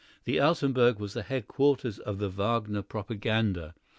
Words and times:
The 0.23 0.39
Altenburg 0.39 0.97
was 0.97 1.13
the 1.13 1.21
headquarters 1.21 1.99
of 1.99 2.17
the 2.17 2.29
Wagner 2.29 2.81
propaganda. 2.81 3.75